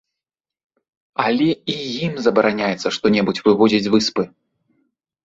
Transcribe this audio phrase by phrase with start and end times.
[1.25, 1.75] Але і
[2.07, 4.23] ім забараняецца што-небудзь вывозіць з выспы.